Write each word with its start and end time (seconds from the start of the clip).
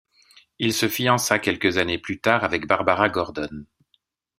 Il 0.57 0.73
se 0.73 0.89
fiança 0.89 1.37
quelques 1.37 1.77
années 1.77 1.99
plus 1.99 2.19
tard 2.19 2.43
avec 2.43 2.65
Barbara 2.65 3.07
Gordon. 3.09 3.65